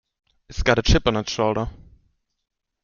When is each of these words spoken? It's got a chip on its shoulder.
It's 0.49 0.63
got 0.63 0.79
a 0.79 0.81
chip 0.81 1.05
on 1.07 1.15
its 1.17 1.31
shoulder. 1.31 1.69